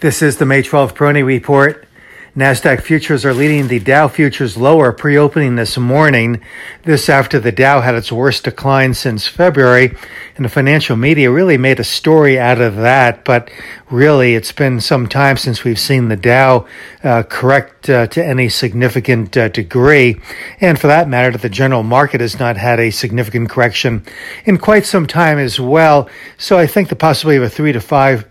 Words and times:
This 0.00 0.22
is 0.22 0.36
the 0.36 0.46
May 0.46 0.62
12th 0.62 0.94
Peroni 0.94 1.26
Report. 1.26 1.84
NASDAQ 2.36 2.82
futures 2.82 3.24
are 3.24 3.34
leading 3.34 3.66
the 3.66 3.80
Dow 3.80 4.06
futures 4.06 4.56
lower 4.56 4.92
pre 4.92 5.18
opening 5.18 5.56
this 5.56 5.76
morning. 5.76 6.40
This 6.84 7.08
after 7.08 7.40
the 7.40 7.50
Dow 7.50 7.80
had 7.80 7.96
its 7.96 8.12
worst 8.12 8.44
decline 8.44 8.94
since 8.94 9.26
February, 9.26 9.96
and 10.36 10.44
the 10.44 10.48
financial 10.48 10.94
media 10.94 11.32
really 11.32 11.58
made 11.58 11.80
a 11.80 11.84
story 11.84 12.38
out 12.38 12.60
of 12.60 12.76
that. 12.76 13.24
But 13.24 13.50
really, 13.90 14.36
it's 14.36 14.52
been 14.52 14.80
some 14.80 15.08
time 15.08 15.36
since 15.36 15.64
we've 15.64 15.80
seen 15.80 16.06
the 16.06 16.16
Dow 16.16 16.64
uh, 17.02 17.24
correct 17.24 17.77
uh, 17.88 18.06
to 18.08 18.24
any 18.24 18.48
significant 18.48 19.36
uh, 19.36 19.48
degree. 19.48 20.16
And 20.60 20.78
for 20.78 20.86
that 20.86 21.08
matter, 21.08 21.36
the 21.36 21.48
general 21.48 21.82
market 21.82 22.20
has 22.20 22.38
not 22.38 22.56
had 22.56 22.80
a 22.80 22.90
significant 22.90 23.50
correction 23.50 24.04
in 24.44 24.58
quite 24.58 24.86
some 24.86 25.06
time 25.06 25.38
as 25.38 25.58
well. 25.60 26.08
So 26.36 26.58
I 26.58 26.66
think 26.66 26.88
the 26.88 26.96
possibility 26.96 27.38
of 27.38 27.44
a 27.44 27.50
3 27.50 27.72
to 27.72 27.78
5% 27.78 28.24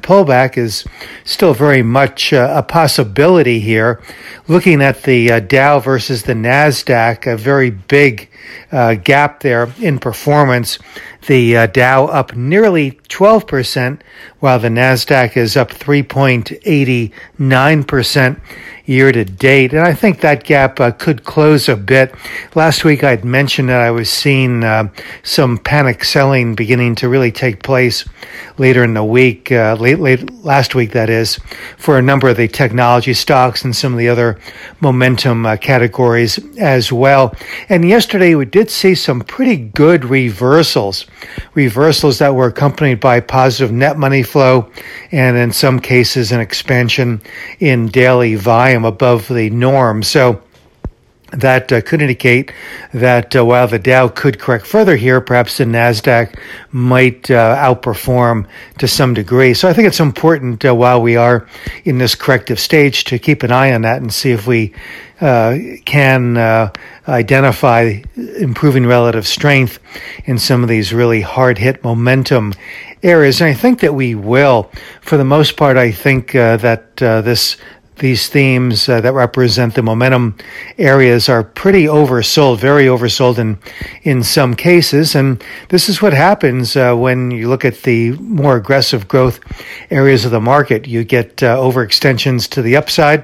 pullback 0.00 0.56
is 0.56 0.84
still 1.24 1.54
very 1.54 1.82
much 1.82 2.32
uh, 2.32 2.52
a 2.56 2.62
possibility 2.62 3.60
here. 3.60 4.02
Looking 4.48 4.82
at 4.82 5.02
the 5.02 5.32
uh, 5.32 5.40
Dow 5.40 5.78
versus 5.78 6.24
the 6.24 6.34
NASDAQ, 6.34 7.32
a 7.32 7.36
very 7.36 7.70
big 7.70 8.28
uh, 8.70 8.94
gap 8.94 9.40
there 9.40 9.72
in 9.78 9.98
performance. 9.98 10.78
The 11.26 11.56
uh, 11.56 11.66
Dow 11.66 12.06
up 12.06 12.34
nearly 12.34 12.92
12%, 13.08 14.00
while 14.40 14.58
the 14.58 14.68
NASDAQ 14.68 15.36
is 15.36 15.56
up 15.56 15.70
3.89% 15.70 18.40
year 18.84 19.12
to 19.12 19.24
date. 19.24 19.72
And 19.72 19.86
I 19.86 19.94
think 19.94 20.20
that 20.20 20.44
gap 20.44 20.80
uh, 20.80 20.90
could 20.90 21.24
close 21.24 21.68
a 21.68 21.76
bit. 21.76 22.14
Last 22.54 22.84
week 22.84 23.04
I'd 23.04 23.24
mentioned 23.24 23.68
that 23.68 23.80
I 23.80 23.90
was 23.90 24.10
seeing 24.10 24.64
uh, 24.64 24.88
some 25.22 25.58
panic 25.58 26.04
selling 26.04 26.54
beginning 26.54 26.96
to 26.96 27.08
really 27.08 27.30
take 27.30 27.62
place 27.62 28.04
later 28.58 28.82
in 28.82 28.94
the 28.94 29.04
week, 29.04 29.52
uh, 29.52 29.76
late, 29.78 30.00
late 30.00 30.30
last 30.44 30.74
week, 30.74 30.92
that 30.92 31.08
is, 31.08 31.38
for 31.78 31.98
a 31.98 32.02
number 32.02 32.28
of 32.28 32.36
the 32.36 32.48
technology 32.48 33.14
stocks 33.14 33.64
and 33.64 33.74
some 33.74 33.92
of 33.92 33.98
the 33.98 34.08
other 34.08 34.38
momentum 34.80 35.46
uh, 35.46 35.56
categories 35.56 36.38
as 36.58 36.92
well. 36.92 37.34
And 37.68 37.88
yesterday 37.88 38.34
we 38.34 38.46
did 38.46 38.70
see 38.70 38.94
some 38.94 39.20
pretty 39.20 39.56
good 39.56 40.04
reversals 40.04 41.06
reversals 41.54 42.18
that 42.18 42.34
were 42.34 42.46
accompanied 42.46 43.00
by 43.00 43.20
positive 43.20 43.72
net 43.72 43.98
money 43.98 44.22
flow 44.22 44.70
and 45.10 45.36
in 45.36 45.52
some 45.52 45.80
cases 45.80 46.32
an 46.32 46.40
expansion 46.40 47.20
in 47.60 47.88
daily 47.88 48.34
volume 48.34 48.84
above 48.84 49.28
the 49.28 49.50
norm. 49.50 50.02
So 50.02 50.42
that 51.32 51.72
uh, 51.72 51.80
could 51.80 52.02
indicate 52.02 52.52
that 52.92 53.34
uh, 53.34 53.44
while 53.44 53.66
the 53.66 53.78
Dow 53.78 54.08
could 54.08 54.38
correct 54.38 54.66
further 54.66 54.96
here, 54.96 55.20
perhaps 55.20 55.58
the 55.58 55.64
Nasdaq 55.64 56.38
might 56.70 57.30
uh, 57.30 57.56
outperform 57.56 58.46
to 58.78 58.86
some 58.86 59.14
degree. 59.14 59.54
So 59.54 59.68
I 59.68 59.72
think 59.72 59.88
it's 59.88 60.00
important 60.00 60.64
uh, 60.64 60.74
while 60.74 61.00
we 61.00 61.16
are 61.16 61.46
in 61.84 61.98
this 61.98 62.14
corrective 62.14 62.60
stage 62.60 63.04
to 63.04 63.18
keep 63.18 63.42
an 63.42 63.50
eye 63.50 63.72
on 63.72 63.82
that 63.82 64.02
and 64.02 64.12
see 64.12 64.30
if 64.30 64.46
we 64.46 64.74
uh, 65.20 65.56
can 65.84 66.36
uh, 66.36 66.72
identify 67.08 68.02
improving 68.16 68.86
relative 68.86 69.26
strength 69.26 69.78
in 70.24 70.36
some 70.36 70.62
of 70.62 70.68
these 70.68 70.92
really 70.92 71.20
hard 71.20 71.58
hit 71.58 71.82
momentum 71.82 72.52
areas. 73.02 73.40
And 73.40 73.48
I 73.48 73.54
think 73.54 73.80
that 73.80 73.94
we 73.94 74.14
will. 74.14 74.70
For 75.00 75.16
the 75.16 75.24
most 75.24 75.56
part, 75.56 75.76
I 75.76 75.92
think 75.92 76.32
that 76.32 76.96
this 76.96 77.56
these 78.02 78.28
themes 78.28 78.88
uh, 78.88 79.00
that 79.00 79.12
represent 79.12 79.76
the 79.76 79.82
momentum 79.82 80.36
areas 80.76 81.28
are 81.28 81.44
pretty 81.44 81.84
oversold, 81.84 82.58
very 82.58 82.86
oversold 82.86 83.38
in 83.38 83.56
in 84.02 84.24
some 84.24 84.54
cases. 84.54 85.14
And 85.14 85.42
this 85.68 85.88
is 85.88 86.02
what 86.02 86.12
happens 86.12 86.76
uh, 86.76 86.94
when 86.96 87.30
you 87.30 87.48
look 87.48 87.64
at 87.64 87.82
the 87.82 88.10
more 88.18 88.56
aggressive 88.56 89.06
growth 89.06 89.38
areas 89.88 90.24
of 90.24 90.32
the 90.32 90.40
market. 90.40 90.88
You 90.88 91.04
get 91.04 91.44
uh, 91.44 91.56
overextensions 91.56 92.50
to 92.50 92.60
the 92.60 92.76
upside, 92.76 93.22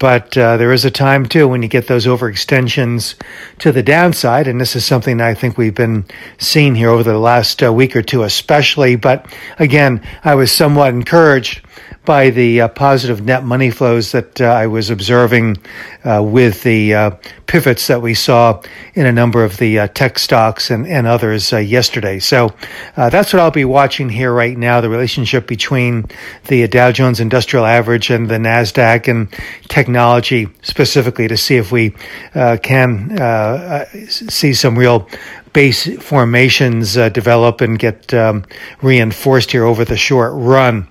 but 0.00 0.36
uh, 0.36 0.56
there 0.56 0.72
is 0.72 0.84
a 0.84 0.90
time 0.90 1.24
too 1.24 1.46
when 1.46 1.62
you 1.62 1.68
get 1.68 1.86
those 1.86 2.06
overextensions 2.06 3.14
to 3.60 3.70
the 3.70 3.84
downside. 3.84 4.48
And 4.48 4.60
this 4.60 4.74
is 4.74 4.84
something 4.84 5.20
I 5.20 5.34
think 5.34 5.56
we've 5.56 5.76
been 5.76 6.04
seeing 6.38 6.74
here 6.74 6.90
over 6.90 7.04
the 7.04 7.20
last 7.20 7.62
uh, 7.62 7.72
week 7.72 7.94
or 7.94 8.02
two, 8.02 8.24
especially. 8.24 8.96
But 8.96 9.32
again, 9.60 10.04
I 10.24 10.34
was 10.34 10.50
somewhat 10.50 10.92
encouraged 10.92 11.62
by 12.08 12.30
the 12.30 12.62
uh, 12.62 12.68
positive 12.68 13.22
net 13.22 13.44
money 13.44 13.70
flows 13.70 14.12
that 14.12 14.40
uh, 14.40 14.46
I 14.46 14.66
was 14.66 14.88
observing 14.88 15.58
uh, 16.04 16.22
with 16.24 16.62
the 16.62 16.94
uh, 16.94 17.10
pivots 17.44 17.86
that 17.88 18.00
we 18.00 18.14
saw 18.14 18.62
in 18.94 19.04
a 19.04 19.12
number 19.12 19.44
of 19.44 19.58
the 19.58 19.80
uh, 19.80 19.88
tech 19.88 20.18
stocks 20.18 20.70
and, 20.70 20.86
and 20.86 21.06
others 21.06 21.52
uh, 21.52 21.58
yesterday. 21.58 22.18
So 22.18 22.54
that's 22.96 23.34
what 23.34 23.40
I'll 23.40 23.50
be 23.50 23.66
watching 23.66 24.08
here 24.08 24.32
right 24.32 24.56
now 24.56 24.80
the 24.80 24.88
relationship 24.88 25.46
between 25.46 26.06
the 26.46 26.66
Dow 26.66 26.92
Jones 26.92 27.20
Industrial 27.20 27.66
Average 27.66 28.08
and 28.08 28.30
the 28.30 28.38
NASDAQ 28.38 29.06
and 29.06 29.28
technology 29.68 30.48
specifically 30.62 31.28
to 31.28 31.36
see 31.36 31.56
if 31.56 31.70
we 31.70 31.90
can 32.62 33.98
see 34.08 34.54
some 34.54 34.78
real 34.78 35.06
base 35.52 35.94
formations 36.02 36.94
develop 36.94 37.60
and 37.60 37.78
get 37.78 38.14
um, 38.14 38.46
reinforced 38.80 39.50
here 39.50 39.64
over 39.64 39.84
the 39.84 39.96
short 39.98 40.32
run 40.34 40.88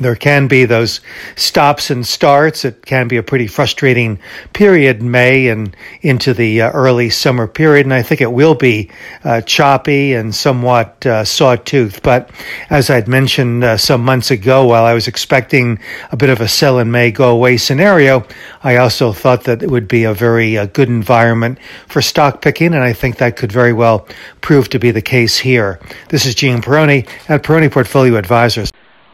there 0.00 0.16
can 0.16 0.48
be 0.48 0.64
those 0.64 1.00
stops 1.36 1.90
and 1.90 2.06
starts. 2.06 2.64
It 2.64 2.84
can 2.84 3.06
be 3.06 3.18
a 3.18 3.22
pretty 3.22 3.46
frustrating 3.46 4.18
period, 4.54 5.02
May 5.02 5.48
and 5.48 5.76
into 6.00 6.32
the 6.32 6.62
uh, 6.62 6.70
early 6.70 7.10
summer 7.10 7.46
period. 7.46 7.84
And 7.86 7.92
I 7.92 8.02
think 8.02 8.20
it 8.20 8.32
will 8.32 8.54
be 8.54 8.90
uh, 9.24 9.42
choppy 9.42 10.14
and 10.14 10.34
somewhat 10.34 11.04
uh, 11.04 11.24
sawtooth. 11.24 12.02
But 12.02 12.30
as 12.70 12.88
I'd 12.88 13.08
mentioned 13.08 13.62
uh, 13.62 13.76
some 13.76 14.02
months 14.02 14.30
ago, 14.30 14.66
while 14.66 14.84
I 14.84 14.94
was 14.94 15.06
expecting 15.06 15.78
a 16.10 16.16
bit 16.16 16.30
of 16.30 16.40
a 16.40 16.48
sell 16.48 16.78
in 16.78 16.90
May, 16.90 17.10
go 17.10 17.30
away 17.30 17.58
scenario, 17.58 18.26
I 18.64 18.76
also 18.76 19.12
thought 19.12 19.44
that 19.44 19.62
it 19.62 19.70
would 19.70 19.86
be 19.86 20.04
a 20.04 20.14
very 20.14 20.56
uh, 20.56 20.66
good 20.66 20.88
environment 20.88 21.58
for 21.88 22.00
stock 22.00 22.40
picking. 22.40 22.72
And 22.74 22.82
I 22.82 22.94
think 22.94 23.18
that 23.18 23.36
could 23.36 23.52
very 23.52 23.74
well 23.74 24.08
prove 24.40 24.70
to 24.70 24.78
be 24.78 24.90
the 24.90 25.02
case 25.02 25.36
here. 25.36 25.78
This 26.08 26.24
is 26.24 26.34
Gene 26.34 26.62
Peroni 26.62 27.06
at 27.28 27.42
Peroni 27.42 27.70
Portfolio 27.70 28.16
Advisors. 28.16 28.72